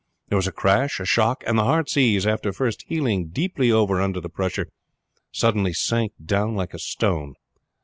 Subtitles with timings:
[0.29, 4.19] There was a crash, a shock, and the Heartsease, after first heeling deeply over under
[4.19, 4.67] the pressure,
[5.31, 7.35] suddenly sank down like a stone.